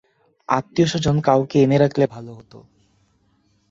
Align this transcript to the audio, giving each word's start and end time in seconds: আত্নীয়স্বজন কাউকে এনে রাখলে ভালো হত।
আত্নীয়স্বজন 0.49 1.17
কাউকে 1.21 1.57
এনে 1.63 1.77
রাখলে 1.77 2.05
ভালো 2.07 2.31
হত। 2.33 2.53